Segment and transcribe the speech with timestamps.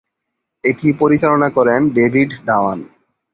[0.63, 2.79] এটি পরিচালনা করেন ডেভিড ধাওয়ান।